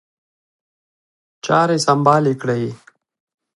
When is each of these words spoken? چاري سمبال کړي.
چاري 1.45 1.77
سمبال 1.85 2.25
کړي. 2.41 2.63